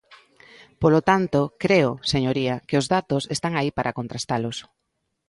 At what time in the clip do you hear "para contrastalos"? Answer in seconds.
3.77-4.57